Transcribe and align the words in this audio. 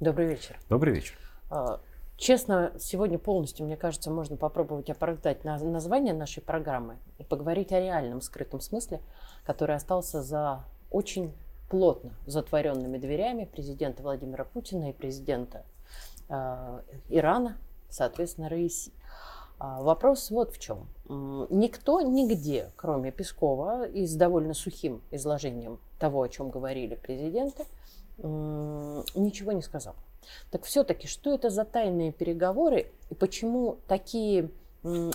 Добрый 0.00 0.26
вечер. 0.26 0.58
Добрый 0.68 0.92
вечер. 0.92 1.16
А, 1.50 1.80
честно, 2.16 2.72
сегодня 2.80 3.16
полностью, 3.16 3.64
мне 3.64 3.76
кажется, 3.76 4.10
можно 4.10 4.36
попробовать 4.36 4.90
оправдать 4.90 5.44
название 5.44 6.12
нашей 6.12 6.42
программы 6.42 6.96
и 7.18 7.22
поговорить 7.22 7.70
о 7.72 7.78
реальном 7.78 8.20
скрытом 8.20 8.60
смысле, 8.60 9.00
который 9.44 9.76
остался 9.76 10.20
за 10.20 10.64
очень 10.90 11.32
плотно 11.70 12.10
затворенными 12.26 12.98
дверями 12.98 13.44
президента 13.44 14.02
Владимира 14.02 14.44
Путина 14.44 14.90
и 14.90 14.92
президента 14.92 15.64
э, 16.28 16.80
Ирана, 17.08 17.56
соответственно, 17.88 18.48
Раиси. 18.48 18.92
А, 19.60 19.80
вопрос 19.80 20.28
вот 20.30 20.52
в 20.52 20.58
чем. 20.58 20.88
Никто 21.50 22.00
нигде, 22.00 22.72
кроме 22.74 23.12
Пескова, 23.12 23.86
и 23.86 24.06
с 24.06 24.16
довольно 24.16 24.54
сухим 24.54 25.02
изложением 25.12 25.78
того, 26.00 26.22
о 26.22 26.28
чем 26.28 26.50
говорили 26.50 26.96
президенты, 26.96 27.64
ничего 28.18 29.52
не 29.52 29.62
сказал. 29.62 29.96
Так 30.50 30.64
все-таки, 30.64 31.06
что 31.06 31.34
это 31.34 31.50
за 31.50 31.64
тайные 31.64 32.12
переговоры 32.12 32.92
и 33.10 33.14
почему 33.14 33.78
такие 33.86 34.50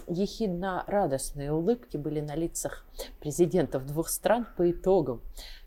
ехидно 0.08 0.84
радостные 0.88 1.52
улыбки 1.52 1.98
были 1.98 2.22
на 2.22 2.36
лицах 2.36 2.86
президентов 3.20 3.86
двух 3.86 4.10
стран 4.10 4.48
по 4.58 4.70
итогам 4.70 5.22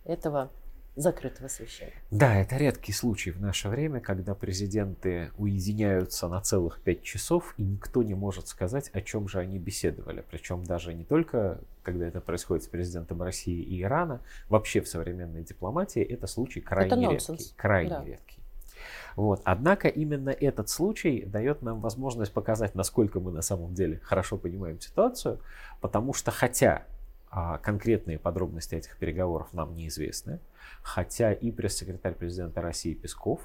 этого 0.05 0.51
закрытого 0.95 1.49
совещания. 1.49 1.95
Да, 2.11 2.35
это 2.35 2.57
редкий 2.57 2.93
случай 2.93 3.31
в 3.31 3.41
наше 3.41 3.69
время, 3.69 4.01
когда 4.01 4.35
президенты 4.35 5.31
уединяются 5.39 6.29
на 6.29 6.41
целых 6.41 6.81
пять 6.81 7.03
часов, 7.03 7.55
и 7.57 7.63
никто 7.63 8.03
не 8.03 8.15
может 8.15 8.49
сказать, 8.49 8.91
о 8.93 9.01
чем 9.01 9.29
же 9.29 9.39
они 9.39 9.59
беседовали. 9.59 10.25
Причем 10.31 10.65
даже 10.65 10.93
не 10.93 11.05
только, 11.05 11.61
когда 11.83 12.07
это 12.07 12.21
происходит 12.21 12.65
с 12.65 12.69
президентом 12.69 13.23
России 13.23 13.63
и 13.63 13.81
Ирана, 13.83 14.21
вообще 14.49 14.81
в 14.81 14.89
современной 14.89 15.43
дипломатии 15.43 16.03
это 16.03 16.27
случай 16.27 16.61
крайне 16.61 17.07
это 17.07 17.13
редкий. 17.13 17.55
Крайне 17.57 17.91
да. 17.91 18.05
редкий. 18.05 18.39
Вот. 19.17 19.41
Однако 19.45 19.89
именно 19.89 20.31
этот 20.31 20.69
случай 20.69 21.25
дает 21.25 21.63
нам 21.63 21.81
возможность 21.81 22.33
показать, 22.33 22.75
насколько 22.75 23.21
мы 23.21 23.31
на 23.31 23.43
самом 23.43 23.75
деле 23.75 24.01
хорошо 24.03 24.37
понимаем 24.37 24.81
ситуацию, 24.81 25.41
потому 25.81 26.13
что 26.13 26.31
хотя 26.31 26.85
конкретные 27.63 28.19
подробности 28.19 28.75
этих 28.75 28.99
переговоров 28.99 29.53
нам 29.53 29.75
неизвестны, 29.75 30.41
хотя 30.83 31.33
и 31.33 31.51
пресс-секретарь 31.51 32.15
президента 32.15 32.61
России 32.61 32.95
Песков, 32.95 33.41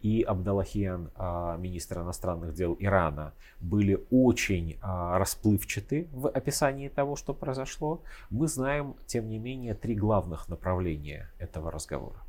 и 0.00 0.22
Абдаллахиян, 0.22 1.10
а, 1.16 1.56
министр 1.56 2.00
иностранных 2.00 2.54
дел 2.54 2.76
Ирана, 2.78 3.34
были 3.60 4.04
очень 4.10 4.78
а, 4.80 5.18
расплывчаты 5.18 6.08
в 6.12 6.28
описании 6.28 6.88
того, 6.88 7.16
что 7.16 7.34
произошло. 7.34 8.02
Мы 8.30 8.46
знаем, 8.46 8.94
тем 9.06 9.28
не 9.28 9.38
менее, 9.38 9.74
три 9.74 9.94
главных 9.94 10.48
направления 10.48 11.30
этого 11.38 11.70
разговора. 11.70 12.22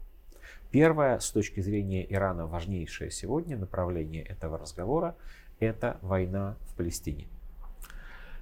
Первое, 0.72 1.20
с 1.20 1.30
точки 1.32 1.62
зрения 1.62 2.06
Ирана, 2.12 2.46
важнейшее 2.46 3.12
сегодня 3.12 3.58
направление 3.58 4.24
этого 4.24 4.58
разговора– 4.58 5.16
это 5.60 5.98
война 6.02 6.58
в 6.68 6.76
Палестине. 6.76 7.28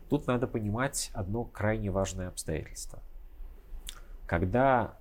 Тут 0.09 0.27
надо 0.27 0.47
понимать 0.47 1.11
одно 1.13 1.43
крайне 1.43 1.91
важное 1.91 2.29
обстоятельство. 2.29 2.99
Когда 4.25 4.97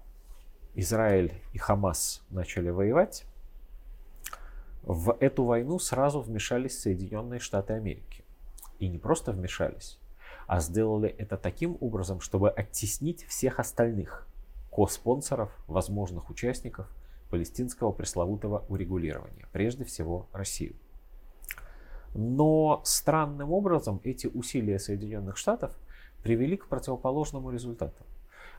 Израиль 0.74 1.32
и 1.52 1.58
Хамас 1.58 2.22
начали 2.30 2.70
воевать, 2.70 3.24
в 4.82 5.16
эту 5.20 5.44
войну 5.44 5.78
сразу 5.78 6.20
вмешались 6.20 6.80
Соединенные 6.80 7.40
Штаты 7.40 7.72
Америки. 7.72 8.24
И 8.78 8.88
не 8.88 8.98
просто 8.98 9.32
вмешались, 9.32 9.98
а 10.46 10.60
сделали 10.60 11.08
это 11.08 11.36
таким 11.36 11.76
образом, 11.80 12.20
чтобы 12.20 12.50
оттеснить 12.50 13.24
всех 13.24 13.58
остальных 13.58 14.28
ко-спонсоров, 14.70 15.50
возможных 15.66 16.30
участников 16.30 16.88
палестинского 17.30 17.90
пресловутого 17.90 18.64
урегулирования, 18.68 19.48
прежде 19.52 19.84
всего 19.84 20.28
Россию. 20.32 20.76
Но 22.16 22.80
странным 22.84 23.52
образом 23.52 24.00
эти 24.02 24.26
усилия 24.26 24.78
Соединенных 24.78 25.36
Штатов 25.36 25.76
привели 26.22 26.56
к 26.56 26.66
противоположному 26.66 27.50
результату. 27.50 28.04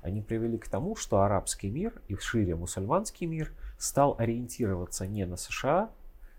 Они 0.04 0.22
привели 0.22 0.60
к 0.60 0.68
тому, 0.68 0.96
что 0.96 1.22
арабский 1.22 1.72
мир 1.72 2.00
и 2.08 2.16
шире 2.16 2.56
мусульманский 2.56 3.26
мир 3.26 3.52
стал 3.80 4.16
ориентироваться 4.20 5.08
не 5.08 5.26
на 5.26 5.38
США 5.38 5.90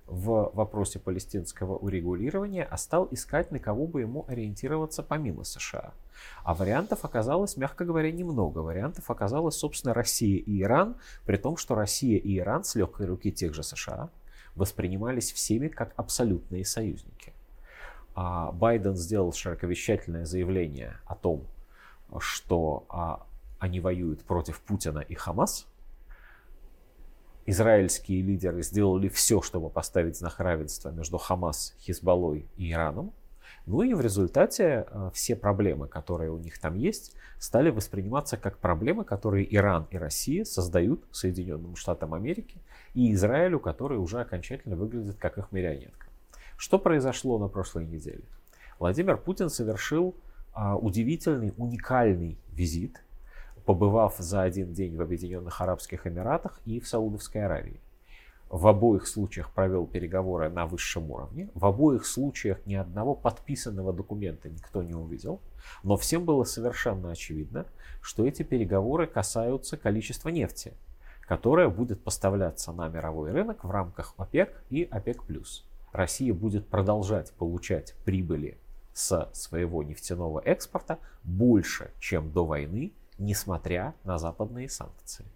в 0.07 0.53
вопросе 0.55 1.01
палестинского 1.01 1.77
урегулирования, 1.77 2.65
а 2.65 2.77
стал 2.79 3.09
искать, 3.11 3.51
на 3.51 3.59
кого 3.59 3.89
бы 3.89 4.03
ему 4.03 4.25
ориентироваться 4.29 5.03
помимо 5.03 5.43
США. 5.43 5.93
А 6.45 6.55
вариантов 6.55 7.05
оказалось, 7.05 7.57
мягко 7.57 7.85
говоря, 7.85 8.13
немного. 8.13 8.61
Вариантов 8.61 9.11
оказалось, 9.11 9.57
собственно, 9.57 9.93
Россия 9.93 10.39
и 10.39 10.63
Иран, 10.63 10.95
при 11.27 11.37
том, 11.37 11.57
что 11.57 11.75
Россия 11.75 12.19
и 12.19 12.39
Иран 12.39 12.63
с 12.63 12.77
легкой 12.77 13.07
руки 13.07 13.33
тех 13.33 13.55
же 13.55 13.65
США 13.65 14.09
воспринимались 14.59 15.33
всеми 15.33 15.69
как 15.69 15.93
абсолютные 15.97 16.65
союзники. 16.65 17.33
А 18.15 18.53
Байден 18.53 18.97
сделал 18.97 19.33
широковещательное 19.33 20.25
заявление 20.25 20.99
о 21.07 21.15
том, 21.15 21.47
что 22.19 22.85
а, 22.89 23.27
они 23.59 23.81
воюют 23.81 24.25
против 24.25 24.61
Путина 24.61 24.99
и 24.99 25.15
Хамас. 25.15 25.67
Израильские 27.47 28.23
лидеры 28.23 28.63
сделали 28.63 29.09
все, 29.09 29.41
чтобы 29.41 29.71
поставить 29.71 30.19
знак 30.19 30.39
равенства 30.41 30.91
между 30.91 31.17
Хамас, 31.17 31.75
Хизбаллой 31.81 32.47
и 32.57 32.73
Ираном. 32.73 33.13
Ну 33.69 33.83
и 33.83 33.93
в 33.93 34.01
результате 34.01 34.87
э, 34.91 35.11
все 35.13 35.37
проблемы, 35.37 35.89
которые 35.89 36.31
у 36.31 36.39
них 36.39 36.59
там 36.59 36.75
есть, 36.75 37.15
стали 37.39 37.69
восприниматься 37.69 38.39
как 38.39 38.57
проблемы, 38.57 39.05
которые 39.05 39.55
Иран 39.55 39.87
и 39.91 39.99
Россия 39.99 40.45
создают 40.45 41.05
Соединенным 41.13 41.77
Штатам 41.77 42.15
Америки 42.15 42.63
и 42.95 43.13
Израилю, 43.13 43.61
который 43.61 43.99
уже 43.99 44.23
окончательно 44.23 44.75
выглядит 44.75 45.19
как 45.19 45.37
их 45.37 45.53
марионетка. 45.53 46.07
Что 46.57 46.79
произошло 46.79 47.39
на 47.39 47.49
прошлой 47.49 47.85
неделе? 47.85 48.25
Владимир 48.79 49.19
Путин 49.19 49.51
совершил 49.51 50.15
а, 50.55 50.75
удивительный, 50.75 51.53
уникальный 51.59 52.39
визит, 52.51 53.03
побывав 53.67 54.17
за 54.17 54.41
один 54.41 54.73
день 54.73 54.97
в 54.97 55.03
Объединенных 55.03 55.61
Арабских 55.61 56.07
Эмиратах 56.07 56.59
и 56.65 56.81
в 56.81 56.89
Саудовской 56.89 57.45
Аравии 57.45 57.83
в 58.51 58.67
обоих 58.67 59.07
случаях 59.07 59.51
провел 59.51 59.87
переговоры 59.87 60.49
на 60.49 60.67
высшем 60.67 61.11
уровне. 61.11 61.51
В 61.55 61.67
обоих 61.67 62.07
случаях 62.07 62.65
ни 62.67 62.75
одного 62.75 63.15
подписанного 63.15 63.93
документа 63.93 64.49
никто 64.49 64.83
не 64.83 64.95
увидел. 64.95 65.41
Но 65.83 65.97
всем 65.97 66.25
было 66.25 66.45
совершенно 66.45 67.11
очевидно, 67.11 67.67
что 68.01 68.27
эти 68.27 68.43
переговоры 68.43 69.07
касаются 69.07 69.77
количества 69.77 70.31
нефти, 70.31 70.73
которая 71.23 71.69
будет 71.69 72.03
поставляться 72.03 72.73
на 72.73 72.89
мировой 72.89 73.33
рынок 73.33 73.65
в 73.65 73.71
рамках 73.71 74.15
ОПЕК 74.17 74.63
и 74.71 74.85
ОПЕК+. 74.85 75.23
Россия 75.93 76.33
будет 76.33 76.69
продолжать 76.69 77.33
получать 77.33 77.95
прибыли 78.05 78.59
с 78.95 79.31
своего 79.33 79.83
нефтяного 79.83 80.41
экспорта 80.41 80.99
больше, 81.23 81.91
чем 82.01 82.33
до 82.33 82.45
войны, 82.45 82.93
несмотря 83.19 83.95
на 84.05 84.19
западные 84.19 84.69
санкции. 84.69 85.27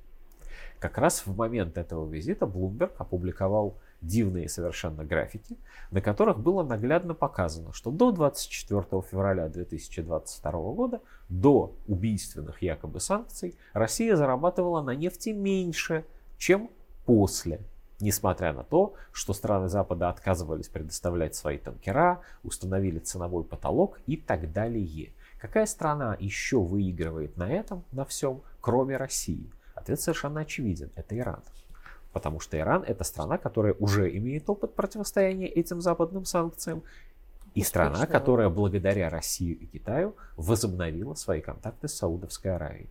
Как 0.79 0.99
раз 0.99 1.27
в 1.27 1.37
момент 1.37 1.79
этого 1.79 2.11
визита 2.11 2.47
Bloomberg 2.47 2.93
опубликовал 2.99 3.77
дивные 4.01 4.49
совершенно 4.49 5.05
графики, 5.05 5.57
на 5.91 6.01
которых 6.01 6.41
было 6.41 6.63
наглядно 6.63 7.15
показано, 7.15 7.73
что 7.73 7.91
до 7.91 8.11
24 8.11 8.83
февраля 9.03 9.49
2022 9.49 10.53
года, 10.73 11.01
до 11.29 11.75
убийственных 11.87 12.63
якобы 12.63 13.01
санкций, 13.01 13.57
Россия 13.73 14.17
зарабатывала 14.17 14.83
на 14.83 14.95
нефти 14.95 15.31
меньше, 15.31 16.05
чем 16.39 16.71
после 17.05 17.61
несмотря 18.03 18.53
на 18.53 18.65
то, 18.65 18.95
что 19.13 19.33
страны 19.33 19.69
Запада 19.69 20.11
отказывались 20.11 20.69
предоставлять 20.69 21.35
свои 21.35 21.57
танкера, 21.57 22.21
установили 22.43 22.99
ценовой 22.99 23.45
потолок 23.45 24.01
и 24.07 24.17
так 24.17 24.53
далее. 24.53 25.13
Какая 25.41 25.67
страна 25.67 26.17
еще 26.19 26.61
выигрывает 26.61 27.37
на 27.37 27.51
этом, 27.51 27.85
на 27.93 28.05
всем, 28.05 28.43
кроме 28.61 28.97
России? 28.97 29.51
Ответ 29.83 30.01
совершенно 30.01 30.43
очевиден. 30.43 30.91
Это 30.95 31.19
Иран. 31.19 31.43
Потому 32.13 32.39
что 32.39 32.57
Иран 32.57 32.85
это 32.85 33.03
страна, 33.03 33.37
которая 33.37 33.75
уже 33.81 34.17
имеет 34.17 34.49
опыт 34.49 34.75
противостояния 34.75 35.49
этим 35.49 35.81
западным 35.81 36.25
санкциям. 36.25 36.85
И 37.55 37.63
страна, 37.63 38.07
которая 38.07 38.49
благодаря 38.49 39.11
России 39.11 39.51
и 39.51 39.67
Китаю 39.67 40.15
возобновила 40.37 41.15
свои 41.15 41.41
контакты 41.41 41.89
с 41.89 41.95
Саудовской 41.95 42.55
Аравией. 42.55 42.91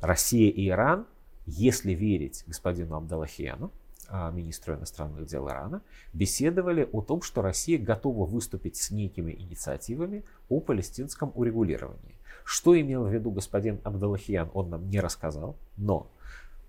Россия 0.00 0.48
и 0.50 0.68
Иран, 0.68 1.04
если 1.46 1.94
верить 1.94 2.44
господину 2.46 2.94
Абдаллахиану, 2.94 3.72
а, 4.08 4.30
министру 4.30 4.74
иностранных 4.74 5.26
дел 5.26 5.48
Ирана, 5.48 5.82
беседовали 6.12 6.88
о 6.92 7.02
том, 7.02 7.22
что 7.22 7.42
Россия 7.42 7.76
готова 7.76 8.24
выступить 8.24 8.76
с 8.76 8.92
некими 8.92 9.32
инициативами 9.32 10.24
о 10.48 10.60
палестинском 10.60 11.32
урегулировании. 11.34 12.14
Что 12.44 12.78
имел 12.80 13.04
в 13.04 13.12
виду 13.12 13.30
господин 13.30 13.80
Абдаллахиян, 13.84 14.50
он 14.54 14.70
нам 14.70 14.88
не 14.88 15.00
рассказал, 15.00 15.56
но 15.76 16.10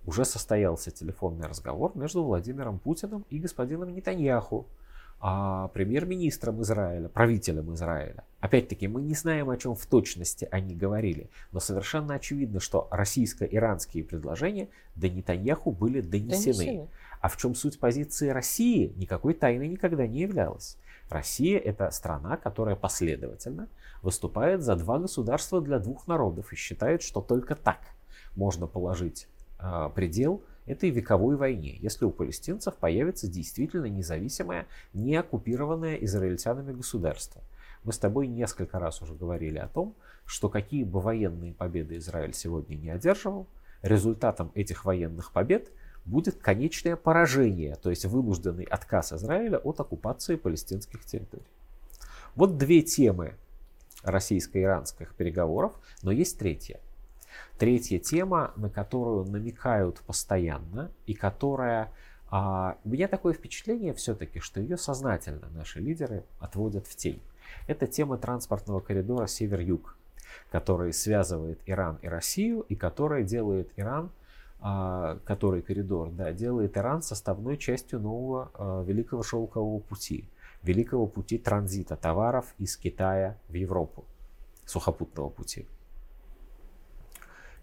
уже 0.06 0.26
состоялся 0.26 0.92
телефонный 0.92 1.48
разговор 1.48 1.92
между 1.96 2.24
Владимиром 2.24 2.80
Путиным 2.80 3.26
и 3.30 3.40
господином 3.40 3.94
Нетаньяху, 3.94 4.68
а, 5.24 5.68
премьер-министром 5.68 6.64
Израиля, 6.64 7.08
правителем 7.08 7.72
Израиля. 7.76 8.24
Опять-таки, 8.40 8.88
мы 8.88 9.02
не 9.04 9.14
знаем, 9.14 9.52
о 9.52 9.58
чем 9.58 9.76
в 9.76 9.86
точности 9.86 10.48
они 10.50 10.76
говорили, 10.76 11.30
но 11.52 11.60
совершенно 11.60 12.16
очевидно, 12.16 12.60
что 12.60 12.88
российско-иранские 12.90 14.04
предложения 14.04 14.70
до 14.96 15.10
Нетаньяху 15.10 15.72
были 15.72 16.02
донесены. 16.02 16.58
донесены. 16.58 16.88
А 17.22 17.30
в 17.30 17.38
чем 17.38 17.54
суть 17.54 17.80
позиции 17.80 18.30
России, 18.30 18.94
никакой 18.96 19.36
тайны 19.36 19.68
никогда 19.68 20.08
не 20.08 20.22
являлась. 20.22 20.76
Россия 21.12 21.60
это 21.60 21.92
страна, 21.92 22.38
которая 22.38 22.76
последовательно 22.76 23.68
выступает 24.02 24.62
за 24.62 24.76
два 24.76 24.98
государства 24.98 25.62
для 25.62 25.78
двух 25.78 26.08
народов 26.08 26.54
и 26.54 26.56
считает, 26.56 27.02
что 27.02 27.22
только 27.22 27.56
так 27.56 27.80
можно 28.36 28.66
положить 28.66 29.28
э, 29.60 29.90
предел 29.94 30.44
этой 30.66 30.90
вековой 30.90 31.36
войне, 31.36 31.78
если 31.82 32.06
у 32.06 32.12
палестинцев 32.12 32.76
появится 32.76 33.28
действительно 33.28 33.88
независимое, 33.88 34.68
не 34.94 35.16
оккупированное 35.18 35.96
израильтянами 35.96 36.72
государство. 36.72 37.42
Мы 37.84 37.92
с 37.92 37.98
тобой 37.98 38.28
несколько 38.28 38.80
раз 38.80 39.02
уже 39.02 39.14
говорили 39.14 39.58
о 39.58 39.68
том, 39.68 39.96
что 40.26 40.50
какие 40.50 40.84
бы 40.84 41.02
военные 41.02 41.54
победы 41.54 41.98
Израиль 41.98 42.34
сегодня 42.34 42.76
не 42.76 42.90
одерживал, 42.90 43.48
результатом 43.82 44.52
этих 44.54 44.86
военных 44.86 45.32
побед 45.32 45.72
будет 46.06 46.40
конечное 46.40 46.96
поражение, 46.96 47.76
то 47.76 47.90
есть 47.90 48.06
вынужденный 48.06 48.64
отказ 48.64 49.14
Израиля 49.14 49.58
от 49.58 49.80
оккупации 49.80 50.36
палестинских 50.36 51.06
территорий. 51.06 51.46
Вот 52.36 52.58
две 52.58 52.82
темы 52.82 53.36
российско-иранских 54.04 55.16
переговоров, 55.16 55.74
но 56.02 56.12
есть 56.12 56.40
третья. 56.40 56.80
Третья 57.58 58.00
тема, 58.00 58.52
на 58.56 58.70
которую 58.70 59.26
намекают 59.26 60.00
постоянно 60.02 60.92
и 61.06 61.14
которая 61.14 61.92
а, 62.30 62.78
у 62.86 62.90
меня 62.90 63.08
такое 63.08 63.34
впечатление 63.34 63.94
все-таки, 63.94 64.40
что 64.40 64.62
ее 64.62 64.78
сознательно 64.78 65.50
наши 65.54 65.80
лидеры 65.80 66.24
отводят 66.40 66.88
в 66.88 66.96
тень. 66.96 67.22
Это 67.68 67.88
тема 67.88 68.18
транспортного 68.18 68.80
коридора 68.80 69.28
север-юг, 69.28 69.98
который 70.50 70.94
связывает 70.94 71.60
Иран 71.66 72.00
и 72.02 72.08
Россию 72.08 72.62
и 72.62 72.76
который 72.76 73.26
делает 73.26 73.70
Иран 73.76 74.12
который 74.62 75.64
коридор, 75.64 76.12
да, 76.12 76.32
делает 76.32 76.78
Иран 76.78 77.02
составной 77.02 77.58
частью 77.58 78.00
нового 78.00 78.52
а, 78.54 78.84
Великого 78.84 79.24
Шелкового 79.24 79.80
пути, 79.80 80.26
Великого 80.62 81.08
пути 81.08 81.40
транзита 81.40 81.96
товаров 81.96 82.54
из 82.60 82.78
Китая 82.78 83.38
в 83.50 83.56
Европу, 83.56 84.06
сухопутного 84.66 85.30
пути. 85.30 85.66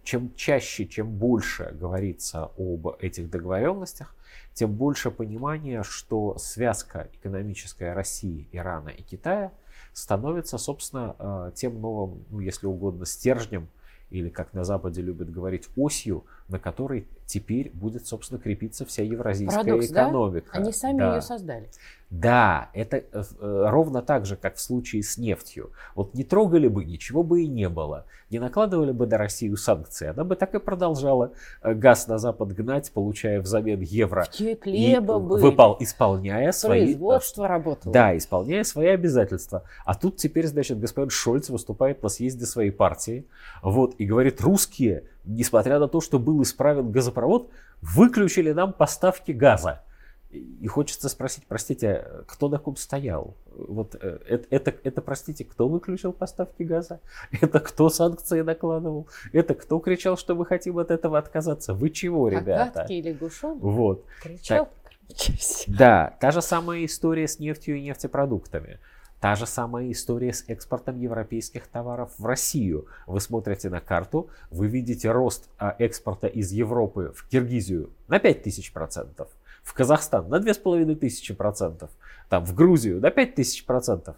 Чем 0.02 0.34
чаще, 0.34 0.86
чем 0.86 1.16
больше 1.18 1.76
говорится 1.78 2.50
об 2.58 2.88
этих 2.98 3.30
договоренностях, 3.30 4.16
тем 4.54 4.72
больше 4.72 5.12
понимания, 5.12 5.84
что 5.84 6.36
связка 6.38 7.08
экономическая 7.12 7.92
России, 7.92 8.48
Ирана 8.50 8.88
и 8.88 9.02
Китая 9.02 9.52
становится, 9.92 10.58
собственно, 10.58 11.14
а, 11.18 11.50
тем 11.52 11.80
новым, 11.80 12.24
ну, 12.30 12.40
если 12.40 12.66
угодно, 12.66 13.06
стержнем 13.06 13.68
или, 14.10 14.30
как 14.30 14.52
на 14.54 14.64
Западе 14.64 15.02
любят 15.02 15.30
говорить, 15.30 15.68
осью, 15.76 16.24
на 16.48 16.58
которой 16.58 17.06
теперь 17.26 17.70
будет, 17.72 18.06
собственно, 18.06 18.40
крепиться 18.40 18.86
вся 18.86 19.02
евразийская 19.02 19.64
Парадокс, 19.64 19.90
экономика. 19.90 20.50
Да? 20.52 20.58
Они 20.58 20.72
сами 20.72 20.98
да. 20.98 21.14
ее 21.16 21.22
создали. 21.22 21.68
Да, 22.10 22.70
это 22.72 22.96
э, 22.96 23.02
э, 23.12 23.22
ровно 23.68 24.00
так 24.00 24.24
же, 24.24 24.36
как 24.36 24.56
в 24.56 24.60
случае 24.60 25.02
с 25.02 25.18
нефтью. 25.18 25.72
Вот 25.94 26.14
не 26.14 26.24
трогали 26.24 26.66
бы, 26.66 26.86
ничего 26.86 27.22
бы 27.22 27.42
и 27.42 27.46
не 27.46 27.68
было. 27.68 28.06
Не 28.30 28.38
накладывали 28.38 28.92
бы 28.92 29.06
на 29.06 29.18
Россию 29.18 29.58
санкции. 29.58 30.08
Она 30.08 30.24
бы 30.24 30.34
так 30.34 30.54
и 30.54 30.58
продолжала 30.58 31.32
э, 31.62 31.74
газ 31.74 32.08
на 32.08 32.16
Запад 32.16 32.54
гнать, 32.54 32.90
получая 32.92 33.42
взамен 33.42 33.82
евро. 33.82 34.26
Хлеба 34.32 34.56
и 34.64 34.98
выпал, 34.98 35.76
исполняя 35.80 36.50
свои... 36.52 36.86
Производство 36.86 37.46
работало. 37.46 37.92
Да, 37.92 38.16
исполняя 38.16 38.64
свои 38.64 38.88
обязательства. 38.88 39.64
А 39.84 39.94
тут 39.94 40.16
теперь, 40.16 40.46
значит, 40.46 40.80
господин 40.80 41.10
Шольц 41.10 41.50
выступает 41.50 42.02
на 42.02 42.08
съезде 42.08 42.46
своей 42.46 42.70
партии. 42.70 43.26
Вот, 43.62 43.94
и 43.98 44.06
говорит, 44.06 44.40
русские, 44.40 45.04
несмотря 45.28 45.78
на 45.78 45.88
то, 45.88 46.00
что 46.00 46.18
был 46.18 46.42
исправен 46.42 46.90
газопровод, 46.90 47.50
выключили 47.82 48.52
нам 48.52 48.72
поставки 48.72 49.32
газа. 49.32 49.82
И 50.30 50.66
хочется 50.66 51.08
спросить, 51.08 51.44
простите, 51.46 52.06
кто 52.26 52.48
на 52.48 52.58
ком 52.58 52.76
стоял? 52.76 53.34
Вот 53.46 53.94
э, 53.94 54.18
это, 54.28 54.46
это, 54.50 54.74
это, 54.84 55.00
простите, 55.00 55.44
кто 55.44 55.68
выключил 55.68 56.12
поставки 56.12 56.62
газа? 56.64 57.00
Это 57.40 57.60
кто 57.60 57.88
санкции 57.88 58.42
накладывал? 58.42 59.08
Это 59.32 59.54
кто 59.54 59.78
кричал, 59.78 60.18
что 60.18 60.34
мы 60.34 60.44
хотим 60.44 60.78
от 60.78 60.90
этого 60.90 61.16
отказаться? 61.16 61.72
Вы 61.72 61.88
чего, 61.88 62.28
ребята? 62.28 62.82
Агатки 62.82 62.92
или 62.92 63.14
Гушон? 63.14 63.58
Вот. 63.58 64.04
Кричал? 64.22 64.66
Так, 64.66 65.34
да, 65.66 66.14
та 66.20 66.30
же 66.30 66.42
самая 66.42 66.84
история 66.84 67.26
с 67.26 67.38
нефтью 67.38 67.76
и 67.76 67.82
нефтепродуктами. 67.82 68.78
Та 69.20 69.34
же 69.34 69.46
самая 69.46 69.90
история 69.90 70.32
с 70.32 70.44
экспортом 70.46 71.00
европейских 71.00 71.66
товаров 71.66 72.12
в 72.18 72.24
Россию. 72.24 72.86
Вы 73.06 73.20
смотрите 73.20 73.68
на 73.68 73.80
карту, 73.80 74.28
вы 74.50 74.68
видите 74.68 75.10
рост 75.10 75.48
а, 75.58 75.74
экспорта 75.78 76.28
из 76.28 76.52
Европы 76.52 77.12
в 77.16 77.28
Киргизию 77.28 77.90
на 78.06 78.18
5000%, 78.18 79.26
в 79.64 79.74
Казахстан 79.74 80.28
на 80.28 80.36
2500%, 80.36 81.88
там, 82.28 82.44
в 82.44 82.54
Грузию 82.54 83.00
на 83.00 83.08
5000%. 83.08 84.14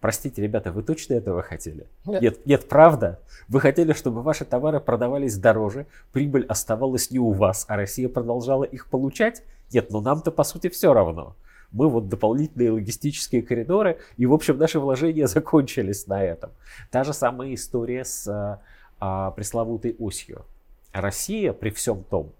Простите, 0.00 0.42
ребята, 0.42 0.70
вы 0.70 0.82
точно 0.82 1.14
этого 1.14 1.42
хотели? 1.42 1.86
Нет. 2.04 2.20
нет, 2.20 2.46
нет, 2.46 2.68
правда? 2.68 3.20
Вы 3.48 3.60
хотели, 3.60 3.92
чтобы 3.92 4.20
ваши 4.20 4.44
товары 4.44 4.80
продавались 4.80 5.38
дороже, 5.38 5.86
прибыль 6.12 6.44
оставалась 6.44 7.10
не 7.10 7.20
у 7.20 7.30
вас, 7.30 7.64
а 7.68 7.76
Россия 7.76 8.08
продолжала 8.08 8.64
их 8.64 8.88
получать? 8.88 9.44
Нет, 9.72 9.90
ну 9.90 10.00
нам-то 10.00 10.30
по 10.30 10.44
сути 10.44 10.68
все 10.68 10.92
равно. 10.92 11.36
Мы 11.72 11.88
вот 11.88 12.08
дополнительные 12.08 12.70
логистические 12.72 13.42
коридоры, 13.42 13.98
и 14.16 14.26
в 14.26 14.32
общем 14.32 14.58
наши 14.58 14.78
вложения 14.78 15.26
закончились 15.28 16.06
на 16.06 16.22
этом. 16.22 16.50
Та 16.90 17.04
же 17.04 17.12
самая 17.12 17.54
история 17.54 18.04
с 18.04 18.28
а, 18.28 18.60
а 19.00 19.30
пресловутой 19.32 19.96
осью. 19.98 20.44
Россия 20.92 21.52
при 21.52 21.70
всем 21.70 22.04
том 22.04 22.32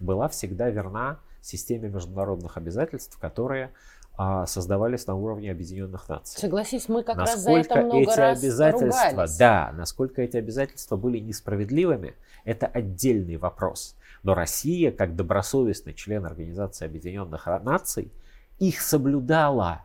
была 0.00 0.28
всегда 0.28 0.70
верна 0.70 1.18
системе 1.42 1.88
международных 1.88 2.56
обязательств, 2.56 3.18
которые 3.18 3.72
а, 4.16 4.46
создавались 4.46 5.06
на 5.06 5.14
уровне 5.14 5.50
Объединенных 5.50 6.08
Наций. 6.08 6.40
Согласись, 6.40 6.88
мы 6.88 7.02
как 7.02 7.16
насколько 7.16 7.52
раз 7.54 7.68
за 7.68 7.74
это 7.74 7.86
много 7.86 8.10
эти 8.10 8.18
раз 8.18 8.42
обязательства, 8.42 9.10
ругались. 9.10 9.36
да, 9.36 9.74
насколько 9.76 10.22
эти 10.22 10.36
обязательства 10.38 10.96
были 10.96 11.18
несправедливыми, 11.18 12.14
это 12.44 12.66
отдельный 12.66 13.36
вопрос. 13.36 13.94
Но 14.22 14.34
Россия, 14.34 14.90
как 14.90 15.14
добросовестный 15.16 15.92
член 15.92 16.24
Организации 16.24 16.86
Объединенных 16.86 17.46
Наций, 17.62 18.10
их 18.58 18.80
соблюдала 18.80 19.84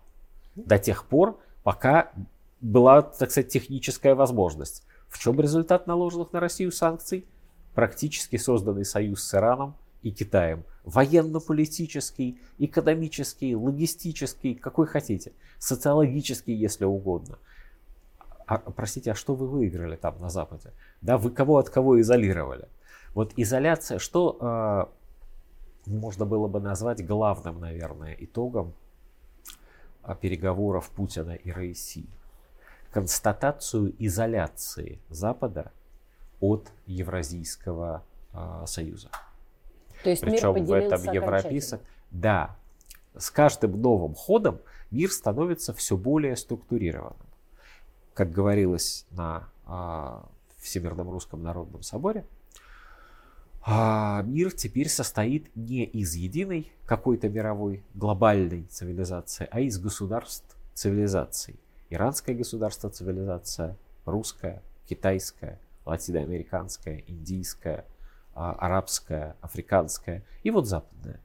до 0.56 0.77
тех 0.79 1.06
пор, 1.06 1.39
пока 1.63 2.12
была, 2.59 3.01
так 3.01 3.31
сказать, 3.31 3.51
техническая 3.51 4.15
возможность. 4.15 4.83
В 5.09 5.19
чем 5.19 5.39
результат 5.41 5.88
наложенных 5.88 6.31
на 6.31 6.39
Россию 6.39 6.72
санкций? 6.72 7.25
Практически 7.74 8.38
созданный 8.38 8.86
союз 8.86 9.24
с 9.24 9.34
Ираном 9.34 9.75
и 10.01 10.12
Китаем. 10.12 10.63
Военно-политический, 10.84 12.39
экономический, 12.57 13.55
логистический, 13.55 14.55
какой 14.55 14.88
хотите. 14.88 15.34
Социологический, 15.60 16.55
если 16.55 16.86
угодно. 16.86 17.38
А, 18.46 18.57
простите, 18.57 19.12
а 19.12 19.15
что 19.15 19.36
вы 19.36 19.48
выиграли 19.48 19.96
там 19.96 20.19
на 20.19 20.29
Западе? 20.29 20.72
Да, 21.01 21.17
вы 21.17 21.31
кого 21.31 21.57
от 21.57 21.69
кого 21.69 22.00
изолировали? 22.01 22.67
Вот 23.13 23.34
изоляция, 23.36 24.00
что 24.00 24.38
э, 24.39 25.00
можно 25.85 26.25
было 26.25 26.47
бы 26.47 26.59
назвать 26.59 27.05
главным, 27.05 27.59
наверное, 27.59 28.15
итогом 28.19 28.73
э, 30.03 30.15
переговоров 30.19 30.89
Путина 30.89 31.31
и 31.31 31.51
России? 31.51 32.09
Констатацию 32.91 33.93
изоляции 34.00 35.00
Запада 35.09 35.71
от 36.39 36.71
Евразийского 36.85 38.03
э, 38.33 38.63
союза. 38.65 39.09
То 40.03 40.09
есть 40.09 40.21
Причем 40.21 40.55
мир 40.55 40.65
в 40.65 40.71
этом 40.73 41.13
европейцах, 41.13 41.81
да, 42.09 42.57
с 43.15 43.29
каждым 43.29 43.79
новым 43.81 44.15
ходом 44.15 44.59
мир 44.89 45.11
становится 45.11 45.73
все 45.73 45.97
более 45.97 46.35
структурированным. 46.35 47.27
Как 48.13 48.31
говорилось 48.31 49.05
на 49.11 49.50
а, 49.65 50.25
Всемирном 50.57 51.09
русском 51.09 51.41
народном 51.41 51.81
соборе, 51.81 52.25
а, 53.63 54.24
мир 54.24 54.51
теперь 54.51 54.89
состоит 54.89 55.56
не 55.56 55.86
из 55.86 56.15
единой 56.15 56.72
какой-то 56.86 57.30
мировой 57.30 57.84
глобальной 57.94 58.63
цивилизации, 58.63 59.48
а 59.51 59.60
из 59.60 59.77
государств 59.80 60.56
цивилизаций. 60.74 61.60
Иранское 61.89 62.36
государство 62.36 62.89
цивилизация, 62.89 63.77
русская, 64.06 64.63
китайская, 64.88 65.60
латиноамериканская, 65.86 67.03
индийская, 67.08 67.86
а, 68.34 68.53
арабская, 68.53 69.36
африканская 69.41 70.24
и 70.44 70.51
вот 70.51 70.68
западная. 70.68 71.20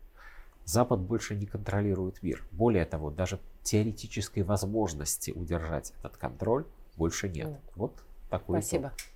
Запад 0.65 1.01
больше 1.01 1.37
не 1.37 1.47
контролирует 1.47 2.23
мир. 2.23 2.45
Более 2.51 2.85
того, 2.85 3.11
даже 3.11 3.39
теоретической 3.63 4.43
возможности 4.43 5.31
удержать 5.31 5.93
этот 6.01 6.17
контроль 6.17 6.67
больше 6.97 7.29
нет. 7.29 7.61
Вот 7.77 8.03
такой 8.29 8.61
Спасибо. 8.61 8.89
Итог. 8.89 9.16